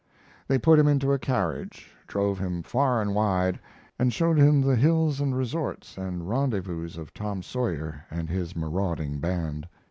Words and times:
They 0.47 0.57
put 0.57 0.79
him 0.79 0.87
into 0.87 1.13
a 1.13 1.19
carriage, 1.19 1.93
drove 2.07 2.39
him 2.39 2.63
far 2.63 3.03
and 3.03 3.13
wide, 3.13 3.59
and 3.99 4.11
showed 4.11 4.39
the 4.63 4.75
hills 4.75 5.21
and 5.21 5.37
resorts 5.37 5.95
and 5.95 6.27
rendezvous 6.27 6.89
of 6.99 7.13
Tom 7.13 7.43
Sawyer 7.43 8.03
and 8.09 8.27
his 8.27 8.55
marauding 8.55 9.19
band. 9.19 9.67